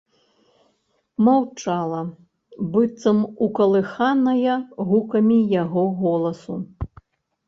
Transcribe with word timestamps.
Маўчала, 1.25 1.99
быццам 2.75 3.19
укалыханая 3.47 4.55
гукамі 4.89 5.37
яго 5.63 5.83
голасу. 6.01 6.57